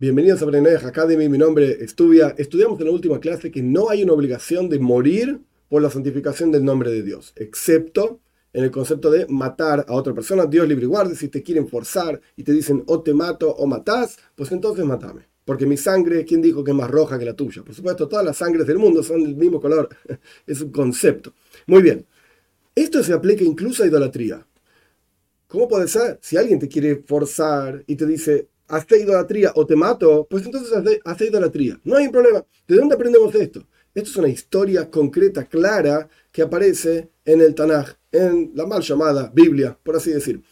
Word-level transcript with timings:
Bienvenidos 0.00 0.40
a 0.42 0.44
Brenedej 0.44 0.84
Academy, 0.84 1.28
mi 1.28 1.38
nombre 1.38 1.82
es 1.82 1.96
Tubia. 1.96 2.32
Estudiamos 2.38 2.78
en 2.78 2.86
la 2.86 2.92
última 2.92 3.18
clase 3.18 3.50
que 3.50 3.64
no 3.64 3.90
hay 3.90 4.04
una 4.04 4.12
obligación 4.12 4.68
de 4.68 4.78
morir 4.78 5.40
por 5.68 5.82
la 5.82 5.90
santificación 5.90 6.52
del 6.52 6.64
nombre 6.64 6.88
de 6.92 7.02
Dios, 7.02 7.32
excepto 7.34 8.20
en 8.52 8.62
el 8.62 8.70
concepto 8.70 9.10
de 9.10 9.26
matar 9.26 9.84
a 9.88 9.94
otra 9.94 10.14
persona. 10.14 10.46
Dios 10.46 10.68
libre 10.68 10.84
y 10.84 10.86
guarde, 10.86 11.16
si 11.16 11.26
te 11.26 11.42
quieren 11.42 11.66
forzar 11.66 12.20
y 12.36 12.44
te 12.44 12.52
dicen 12.52 12.84
o 12.86 13.02
te 13.02 13.12
mato 13.12 13.50
o 13.50 13.66
matás, 13.66 14.16
pues 14.36 14.52
entonces 14.52 14.84
matame. 14.84 15.26
Porque 15.44 15.66
mi 15.66 15.76
sangre, 15.76 16.24
¿quién 16.24 16.42
dijo 16.42 16.62
que 16.62 16.70
es 16.70 16.76
más 16.76 16.88
roja 16.88 17.18
que 17.18 17.24
la 17.24 17.34
tuya? 17.34 17.64
Por 17.64 17.74
supuesto, 17.74 18.06
todas 18.06 18.24
las 18.24 18.36
sangres 18.36 18.68
del 18.68 18.78
mundo 18.78 19.02
son 19.02 19.24
del 19.24 19.34
mismo 19.34 19.60
color. 19.60 19.88
es 20.46 20.60
un 20.60 20.70
concepto. 20.70 21.32
Muy 21.66 21.82
bien. 21.82 22.06
Esto 22.72 23.02
se 23.02 23.12
aplica 23.12 23.42
incluso 23.42 23.82
a 23.82 23.88
idolatría. 23.88 24.46
¿Cómo 25.48 25.66
puede 25.66 25.88
ser? 25.88 26.20
Si 26.22 26.36
alguien 26.36 26.60
te 26.60 26.68
quiere 26.68 27.02
forzar 27.04 27.82
y 27.88 27.96
te 27.96 28.06
dice, 28.06 28.46
hazte 28.68 29.00
idolatría 29.00 29.52
o 29.54 29.66
te 29.66 29.74
mato, 29.74 30.26
pues 30.28 30.44
entonces 30.44 30.72
hazte, 31.04 31.26
idolatría. 31.26 31.80
No 31.84 31.96
hay 31.96 32.08
problema. 32.08 32.44
¿De 32.66 32.76
dónde 32.76 32.94
aprendemos 32.94 33.34
esto? 33.34 33.66
Esto 33.94 34.10
es 34.10 34.16
una 34.16 34.28
historia 34.28 34.90
concreta, 34.90 35.46
clara, 35.46 36.08
que 36.30 36.42
aparece 36.42 37.08
en 37.24 37.40
el 37.40 37.54
Tanaj, 37.54 37.94
en 38.12 38.52
la 38.54 38.66
mal 38.66 38.82
llamada 38.82 39.32
Biblia, 39.34 39.76
por 39.82 39.96
así 39.96 40.10
decir. 40.10 40.42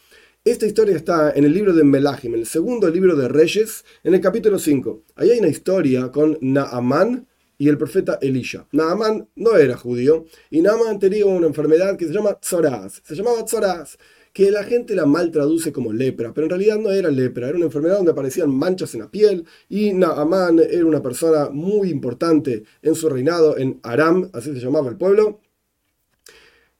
Esta 0.43 0.65
historia 0.65 0.95
está 0.95 1.31
en 1.31 1.43
el 1.43 1.53
libro 1.53 1.73
de 1.73 1.83
Melahim, 1.83 2.35
el 2.35 2.45
segundo 2.45 2.89
libro 2.89 3.15
de 3.15 3.27
Reyes, 3.27 3.83
en 4.03 4.15
el 4.15 4.21
capítulo 4.21 4.57
5. 4.57 5.03
Ahí 5.15 5.31
hay 5.31 5.39
una 5.39 5.49
historia 5.49 6.11
con 6.11 6.37
Naamán 6.41 7.27
y 7.57 7.69
el 7.69 7.77
profeta 7.77 8.17
Elisha. 8.21 8.67
Naamán 8.71 9.27
no 9.35 9.57
era 9.57 9.75
judío 9.75 10.25
y 10.49 10.61
Naamán 10.61 10.99
tenía 10.99 11.25
una 11.25 11.47
enfermedad 11.47 11.97
que 11.97 12.05
se 12.05 12.13
llama 12.13 12.39
Tzoraz. 12.39 13.01
Se 13.03 13.15
llamaba 13.15 13.43
Tzoraz 13.43 13.97
que 14.37 14.51
la 14.51 14.63
gente 14.63 14.93
la 14.93 15.07
mal 15.07 15.31
traduce 15.31 15.71
como 15.71 15.91
lepra, 15.91 16.31
pero 16.31 16.45
en 16.45 16.51
realidad 16.51 16.77
no 16.77 16.91
era 16.91 17.09
lepra, 17.09 17.47
era 17.47 17.57
una 17.57 17.65
enfermedad 17.65 17.95
donde 17.95 18.11
aparecían 18.11 18.51
manchas 18.51 18.93
en 18.93 18.99
la 18.99 19.09
piel 19.09 19.43
y 19.67 19.93
Naaman 19.93 20.59
era 20.59 20.85
una 20.85 21.01
persona 21.01 21.49
muy 21.49 21.89
importante 21.89 22.63
en 22.83 22.93
su 22.93 23.09
reinado 23.09 23.57
en 23.57 23.79
Aram, 23.81 24.29
así 24.33 24.53
se 24.53 24.59
llamaba 24.59 24.89
el 24.89 24.95
pueblo. 24.95 25.41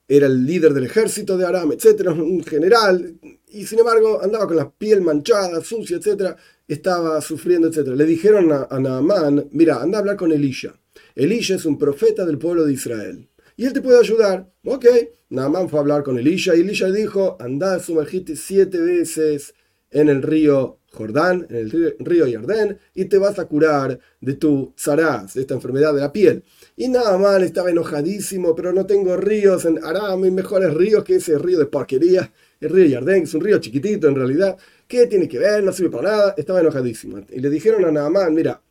Era 0.08 0.27
el 0.27 0.45
líder 0.45 0.75
del 0.75 0.83
ejército 0.83 1.36
de 1.36 1.47
Aram, 1.47 1.72
etcétera, 1.72 2.11
un 2.11 2.44
general, 2.44 3.17
y 3.47 3.66
sin 3.66 3.80
embargo 3.80 4.21
andaba 4.21 4.45
con 4.45 4.55
la 4.55 4.69
piel 4.69 5.02
manchada, 5.02 5.59
sucia, 5.64 5.97
etcétera, 5.97 6.38
estaba 6.67 7.19
sufriendo, 7.21 7.69
etcétera. 7.69 7.95
Le 7.95 8.05
dijeron 8.05 8.52
a, 8.52 8.67
a 8.69 8.80
Naaman, 8.80 9.47
mira, 9.49 9.81
anda 9.81 9.97
a 9.97 10.02
hablar 10.02 10.16
con 10.16 10.31
Elisha. 10.31 10.80
Elisha 11.16 11.55
es 11.55 11.66
un 11.66 11.80
profeta 11.80 12.23
del 12.23 12.38
pueblo 12.38 12.66
de 12.66 12.73
Israel 12.73 13.27
y 13.58 13.66
él 13.66 13.73
te 13.73 13.81
puede 13.81 14.00
ayudar. 14.00 14.50
Ok, 14.63 14.86
Naaman 15.30 15.67
fue 15.67 15.80
a 15.80 15.81
hablar 15.81 16.03
con 16.03 16.17
Elisha 16.17 16.55
y 16.55 16.61
Elisha 16.61 16.89
dijo, 16.89 17.36
anda, 17.39 17.80
sumergite 17.80 18.36
siete 18.36 18.80
veces 18.80 19.53
en 19.91 20.09
el 20.09 20.22
río 20.22 20.80
Jordán, 20.91 21.45
en 21.49 21.55
el 21.55 21.95
río 21.99 22.27
Yardén, 22.27 22.80
y 22.94 23.05
te 23.05 23.17
vas 23.17 23.39
a 23.39 23.45
curar 23.45 23.99
de 24.22 24.33
tu 24.36 24.73
zaraz, 24.77 25.33
de 25.33 25.41
esta 25.41 25.53
enfermedad 25.53 25.94
de 25.94 26.02
la 26.02 26.14
piel. 26.14 26.44
Y 26.75 26.88
Naaman 26.88 27.44
estaba 27.44 27.69
enojadísimo, 27.69 28.55
pero 28.55 28.72
no 28.73 28.86
tengo 28.86 29.17
ríos 29.17 29.66
en 29.66 29.83
Aram, 29.83 30.21
mejores 30.21 30.73
ríos 30.73 31.03
que 31.03 31.16
ese 31.16 31.38
río 31.38 31.59
de 31.59 31.66
porquería, 31.66 32.31
el 32.61 32.69
río 32.69 33.05
que 33.05 33.17
es 33.17 33.33
un 33.33 33.42
río 33.42 33.59
chiquitito 33.59 34.08
en 34.08 34.16
realidad. 34.16 34.58
¿Qué 34.88 35.05
tiene 35.08 35.27
que 35.27 35.38
ver? 35.38 35.64
No 35.64 35.71
sirve 35.71 35.89
para 35.89 36.09
nada. 36.09 36.36
Estaba 36.38 36.61
enojadísimo. 36.61 37.19
Y 37.30 37.39
le 37.39 37.49
dijeron 37.49 37.86
a 37.86 37.92
Naaman, 37.92 38.33
mira, 38.33 38.61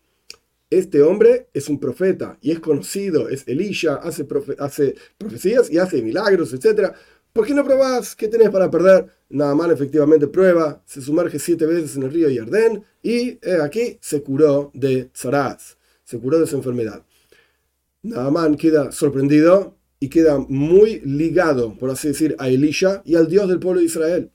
este 0.70 1.02
hombre 1.02 1.48
es 1.52 1.68
un 1.68 1.78
profeta 1.78 2.38
y 2.40 2.50
es 2.50 2.60
conocido, 2.60 3.28
es 3.28 3.44
Elisha, 3.46 3.96
hace, 3.96 4.24
profecías 4.24 5.70
y 5.70 5.78
hace 5.78 6.02
milagros, 6.02 6.52
etc. 6.52 6.92
¿Por 7.32 7.46
qué 7.46 7.54
no 7.54 7.64
probás? 7.64 8.16
¿Qué 8.16 8.28
tenés 8.28 8.50
para 8.50 8.70
perder? 8.70 9.06
Nada 9.28 9.54
mal, 9.54 9.70
efectivamente 9.70 10.26
prueba, 10.26 10.82
se 10.86 11.00
sumerge 11.00 11.38
siete 11.38 11.66
veces 11.66 11.96
en 11.96 12.04
el 12.04 12.12
río 12.12 12.28
Yardén 12.28 12.84
y 13.02 13.38
aquí 13.60 13.98
se 14.00 14.22
curó 14.22 14.70
de 14.74 15.10
Zaraz, 15.14 15.76
se 16.04 16.18
curó 16.18 16.38
de 16.40 16.46
su 16.46 16.56
enfermedad. 16.56 17.04
Naaman 18.02 18.56
queda 18.56 18.92
sorprendido 18.92 19.76
y 19.98 20.08
queda 20.08 20.38
muy 20.38 21.00
ligado, 21.00 21.76
por 21.76 21.90
así 21.90 22.08
decir, 22.08 22.36
a 22.38 22.48
Elisha 22.48 23.02
y 23.04 23.16
al 23.16 23.28
Dios 23.28 23.48
del 23.48 23.58
pueblo 23.58 23.80
de 23.80 23.86
Israel 23.86 24.30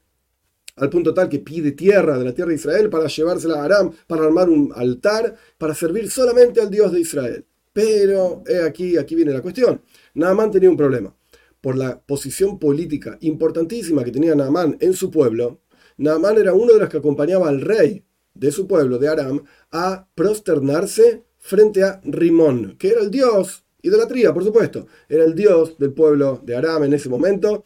al 0.81 0.89
punto 0.89 1.13
tal 1.13 1.29
que 1.29 1.39
pide 1.39 1.73
tierra 1.73 2.17
de 2.17 2.25
la 2.25 2.33
tierra 2.33 2.49
de 2.49 2.55
Israel 2.55 2.89
para 2.89 3.07
llevársela 3.07 3.61
a 3.61 3.65
Aram, 3.65 3.91
para 4.07 4.25
armar 4.25 4.49
un 4.49 4.73
altar, 4.75 5.35
para 5.59 5.75
servir 5.75 6.09
solamente 6.09 6.59
al 6.59 6.71
Dios 6.71 6.91
de 6.91 7.01
Israel. 7.01 7.45
Pero 7.71 8.43
aquí, 8.65 8.97
aquí 8.97 9.13
viene 9.13 9.31
la 9.31 9.43
cuestión. 9.43 9.81
Naamán 10.15 10.49
tenía 10.49 10.71
un 10.71 10.77
problema. 10.77 11.15
Por 11.61 11.77
la 11.77 12.01
posición 12.01 12.57
política 12.57 13.19
importantísima 13.21 14.03
que 14.03 14.11
tenía 14.11 14.33
Naamán 14.33 14.75
en 14.79 14.93
su 14.93 15.11
pueblo, 15.11 15.61
Naamán 15.97 16.39
era 16.39 16.53
uno 16.55 16.73
de 16.73 16.79
los 16.79 16.89
que 16.89 16.97
acompañaba 16.97 17.47
al 17.47 17.61
rey 17.61 18.03
de 18.33 18.51
su 18.51 18.65
pueblo, 18.65 18.97
de 18.97 19.07
Aram, 19.07 19.43
a 19.71 20.07
prosternarse 20.15 21.23
frente 21.37 21.83
a 21.83 22.01
Rimón, 22.03 22.75
que 22.79 22.89
era 22.89 23.01
el 23.01 23.11
dios, 23.11 23.65
idolatría, 23.83 24.33
por 24.33 24.43
supuesto, 24.43 24.87
era 25.07 25.23
el 25.25 25.35
dios 25.35 25.77
del 25.77 25.93
pueblo 25.93 26.41
de 26.43 26.55
Aram 26.55 26.85
en 26.85 26.93
ese 26.93 27.07
momento, 27.07 27.63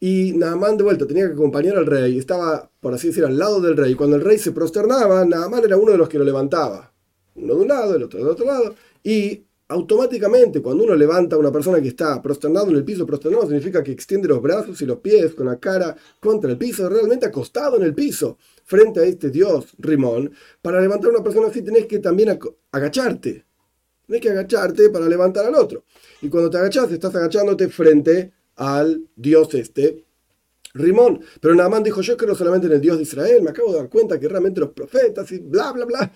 y 0.00 0.32
Naamán 0.36 0.76
de 0.76 0.84
vuelta 0.84 1.06
tenía 1.06 1.26
que 1.26 1.32
acompañar 1.32 1.76
al 1.76 1.86
rey, 1.86 2.18
estaba, 2.18 2.70
por 2.80 2.94
así 2.94 3.08
decir, 3.08 3.24
al 3.24 3.36
lado 3.36 3.60
del 3.60 3.76
rey. 3.76 3.94
Cuando 3.94 4.16
el 4.16 4.22
rey 4.22 4.38
se 4.38 4.52
prosternaba, 4.52 5.24
Naamán 5.24 5.64
era 5.64 5.76
uno 5.76 5.92
de 5.92 5.98
los 5.98 6.08
que 6.08 6.18
lo 6.18 6.24
levantaba. 6.24 6.92
Uno 7.34 7.54
de 7.54 7.60
un 7.60 7.68
lado, 7.68 7.96
el 7.96 8.04
otro 8.04 8.20
del 8.20 8.28
otro 8.28 8.46
lado. 8.46 8.74
Y 9.02 9.44
automáticamente, 9.66 10.62
cuando 10.62 10.84
uno 10.84 10.94
levanta 10.94 11.34
a 11.34 11.38
una 11.38 11.50
persona 11.50 11.80
que 11.80 11.88
está 11.88 12.22
prosternado 12.22 12.70
en 12.70 12.76
el 12.76 12.84
piso, 12.84 13.04
prosternado 13.06 13.46
significa 13.46 13.82
que 13.82 13.90
extiende 13.90 14.28
los 14.28 14.40
brazos 14.40 14.80
y 14.80 14.86
los 14.86 14.98
pies 14.98 15.34
con 15.34 15.46
la 15.46 15.58
cara 15.58 15.96
contra 16.20 16.50
el 16.50 16.58
piso, 16.58 16.88
realmente 16.88 17.26
acostado 17.26 17.76
en 17.76 17.82
el 17.82 17.94
piso, 17.94 18.38
frente 18.64 19.00
a 19.00 19.04
este 19.04 19.30
dios 19.30 19.74
Rimón. 19.78 20.32
Para 20.62 20.80
levantar 20.80 21.10
a 21.10 21.14
una 21.14 21.24
persona 21.24 21.48
así 21.48 21.62
tenés 21.62 21.86
que 21.86 21.98
también 21.98 22.38
agacharte. 22.70 23.44
Tenés 24.06 24.22
que 24.22 24.30
agacharte 24.30 24.90
para 24.90 25.08
levantar 25.08 25.44
al 25.44 25.56
otro. 25.56 25.84
Y 26.22 26.28
cuando 26.28 26.50
te 26.50 26.58
agachas, 26.58 26.90
estás 26.92 27.14
agachándote 27.16 27.68
frente 27.68 28.37
al 28.58 29.02
dios 29.16 29.54
este, 29.54 30.04
Rimón. 30.74 31.20
Pero 31.40 31.54
Naamán 31.54 31.82
dijo, 31.82 32.02
yo 32.02 32.16
creo 32.16 32.34
solamente 32.34 32.66
en 32.66 32.74
el 32.74 32.80
Dios 32.80 32.96
de 32.96 33.04
Israel, 33.04 33.42
me 33.42 33.50
acabo 33.50 33.72
de 33.72 33.78
dar 33.78 33.88
cuenta 33.88 34.18
que 34.18 34.28
realmente 34.28 34.60
los 34.60 34.70
profetas 34.70 35.30
y 35.32 35.38
bla, 35.38 35.72
bla, 35.72 35.86
bla. 35.86 36.12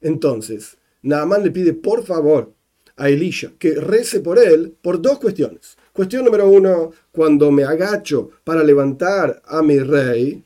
Entonces, 0.00 0.76
Naamán 1.02 1.42
le 1.42 1.50
pide 1.50 1.72
por 1.72 2.04
favor 2.04 2.52
a 2.96 3.08
Elisha 3.08 3.52
que 3.58 3.74
rece 3.74 4.20
por 4.20 4.38
él 4.38 4.76
por 4.80 5.00
dos 5.00 5.18
cuestiones. 5.18 5.76
Cuestión 5.92 6.24
número 6.24 6.48
uno, 6.48 6.92
cuando 7.10 7.50
me 7.50 7.64
agacho 7.64 8.30
para 8.44 8.62
levantar 8.62 9.42
a 9.44 9.62
mi 9.62 9.78
rey, 9.78 10.44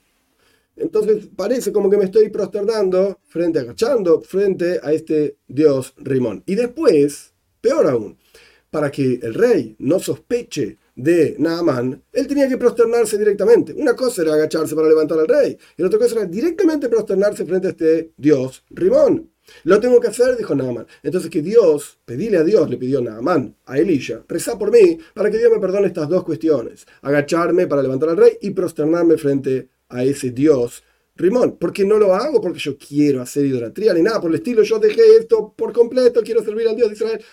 entonces 0.76 1.28
parece 1.34 1.72
como 1.72 1.88
que 1.88 1.96
me 1.96 2.04
estoy 2.04 2.28
prosternando, 2.28 3.18
frente, 3.24 3.60
agachando, 3.60 4.20
frente 4.20 4.78
a 4.82 4.92
este 4.92 5.36
dios 5.46 5.94
Rimón. 5.96 6.42
Y 6.46 6.54
después, 6.54 7.32
peor 7.60 7.86
aún, 7.86 8.18
para 8.76 8.90
que 8.90 9.18
el 9.22 9.32
rey 9.32 9.74
no 9.78 9.98
sospeche 9.98 10.76
de 10.94 11.34
Naaman, 11.38 12.02
él 12.12 12.26
tenía 12.26 12.46
que 12.46 12.58
prosternarse 12.58 13.16
directamente. 13.16 13.72
Una 13.72 13.96
cosa 13.96 14.20
era 14.20 14.34
agacharse 14.34 14.76
para 14.76 14.86
levantar 14.86 15.18
al 15.18 15.26
rey, 15.26 15.56
y 15.78 15.80
la 15.80 15.88
otra 15.88 15.98
cosa 15.98 16.16
era 16.16 16.26
directamente 16.26 16.90
prosternarse 16.90 17.46
frente 17.46 17.68
a 17.68 17.70
este 17.70 18.12
dios 18.18 18.64
Rimón. 18.68 19.30
Lo 19.64 19.80
tengo 19.80 19.98
que 19.98 20.08
hacer, 20.08 20.36
dijo 20.36 20.54
Naaman. 20.54 20.86
Entonces 21.02 21.30
que 21.30 21.40
Dios, 21.40 21.98
pedile 22.04 22.36
a 22.36 22.44
Dios, 22.44 22.68
le 22.68 22.76
pidió 22.76 23.00
Naaman, 23.00 23.56
a 23.64 23.78
Elisha, 23.78 24.22
reza 24.28 24.58
por 24.58 24.70
mí 24.70 24.98
para 25.14 25.30
que 25.30 25.38
Dios 25.38 25.50
me 25.50 25.58
perdone 25.58 25.86
estas 25.86 26.10
dos 26.10 26.22
cuestiones. 26.22 26.86
Agacharme 27.00 27.66
para 27.66 27.80
levantar 27.80 28.10
al 28.10 28.18
rey 28.18 28.36
y 28.42 28.50
prosternarme 28.50 29.16
frente 29.16 29.70
a 29.88 30.04
ese 30.04 30.32
Dios 30.32 30.84
Rimón. 31.14 31.56
Porque 31.58 31.86
no 31.86 31.96
lo 31.96 32.14
hago 32.14 32.42
porque 32.42 32.58
yo 32.58 32.76
quiero 32.76 33.22
hacer 33.22 33.46
idolatría 33.46 33.94
ni 33.94 34.02
nada 34.02 34.20
por 34.20 34.28
el 34.28 34.36
estilo. 34.36 34.62
Yo 34.64 34.78
dejé 34.78 35.16
esto 35.18 35.54
por 35.56 35.72
completo, 35.72 36.20
quiero 36.22 36.44
servir 36.44 36.68
al 36.68 36.76
Dios 36.76 36.88
de 36.88 36.94
Israel 36.94 37.24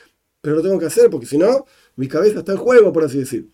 pero 0.44 0.58
lo 0.58 0.62
tengo 0.62 0.78
que 0.78 0.88
hacer 0.88 1.10
porque 1.10 1.26
si 1.26 1.38
no, 1.38 1.66
mi 1.96 2.10
cabeza 2.10 2.40
está 2.40 2.52
en 2.52 2.58
juego, 2.58 2.92
por 2.92 3.06
así 3.06 3.18
decir. 3.18 3.50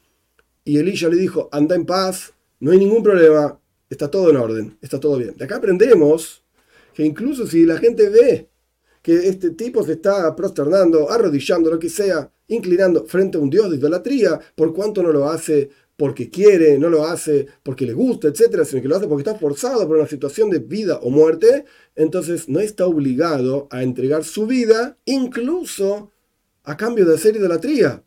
Y 0.66 0.80
Elisha 0.80 1.08
le 1.08 1.18
dijo, 1.18 1.48
anda 1.52 1.76
en 1.76 1.86
paz, 1.86 2.34
no 2.60 2.72
hay 2.72 2.80
ningún 2.80 3.04
problema, 3.04 3.60
está 3.92 4.10
todo 4.10 4.32
en 4.32 4.38
orden, 4.38 4.76
está 4.82 5.00
todo 5.00 5.18
bien. 5.18 5.36
De 5.38 5.46
acá 5.46 5.58
aprendemos 5.58 6.44
que 6.96 7.06
incluso 7.06 7.46
si 7.46 7.64
la 7.64 7.78
gente 7.78 8.10
ve 8.10 8.50
que 9.04 9.28
este 9.28 9.52
tipo 9.52 9.84
se 9.84 9.94
está 9.94 10.36
prosternando, 10.36 11.12
arrodillando, 11.12 11.70
lo 11.70 11.78
que 11.78 11.90
sea, 11.90 12.32
inclinando 12.48 13.06
frente 13.06 13.38
a 13.38 13.42
un 13.42 13.52
dios 13.52 13.70
de 13.70 13.78
idolatría, 13.78 14.40
por 14.56 14.74
cuanto 14.74 15.04
no 15.04 15.12
lo 15.12 15.30
hace 15.30 15.70
porque 15.96 16.32
quiere, 16.32 16.80
no 16.80 16.90
lo 16.90 17.06
hace 17.06 17.46
porque 17.62 17.86
le 17.86 17.94
gusta, 17.94 18.30
etcétera, 18.30 18.66
sino 18.66 18.82
que 18.82 18.88
lo 18.88 18.96
hace 18.96 19.08
porque 19.08 19.30
está 19.30 19.38
forzado 19.38 19.88
por 19.88 19.98
una 19.98 20.08
situación 20.08 20.50
de 20.50 20.58
vida 20.58 20.98
o 21.04 21.12
muerte, 21.12 21.66
entonces 21.96 22.50
no 22.50 22.60
está 22.60 22.88
obligado 22.88 23.68
a 23.70 23.84
entregar 23.84 24.24
su 24.24 24.48
vida, 24.48 24.98
incluso 25.06 26.10
a 26.64 26.78
cambio 26.78 27.06
de 27.06 27.16
hacer 27.16 27.36
idolatría. 27.36 28.04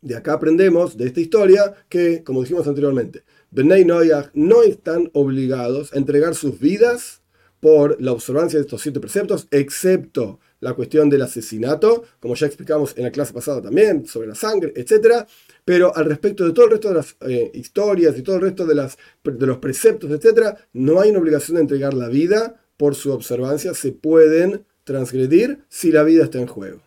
De 0.00 0.16
acá 0.16 0.32
aprendemos 0.34 0.96
de 0.96 1.06
esta 1.06 1.20
historia 1.20 1.74
que, 1.88 2.24
como 2.24 2.42
dijimos 2.42 2.66
anteriormente, 2.66 3.22
Benay 3.50 3.84
Noyah 3.84 4.30
no 4.34 4.62
están 4.62 5.10
obligados 5.12 5.92
a 5.92 5.98
entregar 5.98 6.34
sus 6.34 6.58
vidas 6.58 7.22
por 7.60 8.00
la 8.02 8.10
observancia 8.10 8.58
de 8.58 8.64
estos 8.64 8.82
siete 8.82 8.98
preceptos, 8.98 9.46
excepto 9.52 10.40
la 10.58 10.74
cuestión 10.74 11.08
del 11.08 11.22
asesinato, 11.22 12.02
como 12.18 12.34
ya 12.34 12.46
explicamos 12.46 12.94
en 12.96 13.04
la 13.04 13.12
clase 13.12 13.32
pasada 13.32 13.62
también, 13.62 14.06
sobre 14.06 14.26
la 14.26 14.34
sangre, 14.34 14.72
etc. 14.74 15.24
Pero 15.64 15.94
al 15.94 16.06
respecto 16.06 16.44
de 16.44 16.52
todo 16.52 16.64
el 16.64 16.70
resto 16.72 16.88
de 16.88 16.94
las 16.94 17.16
eh, 17.20 17.52
historias 17.54 18.18
y 18.18 18.22
todo 18.22 18.36
el 18.36 18.42
resto 18.42 18.66
de, 18.66 18.74
de 18.74 19.46
los 19.46 19.58
preceptos, 19.58 20.10
etc., 20.10 20.56
no 20.72 21.00
hay 21.00 21.10
una 21.10 21.20
obligación 21.20 21.56
de 21.56 21.62
entregar 21.62 21.94
la 21.94 22.08
vida 22.08 22.62
por 22.76 22.96
su 22.96 23.12
observancia 23.12 23.74
se 23.74 23.92
pueden 23.92 24.64
transgredir 24.82 25.60
si 25.68 25.92
la 25.92 26.02
vida 26.02 26.24
está 26.24 26.38
en 26.38 26.48
juego. 26.48 26.80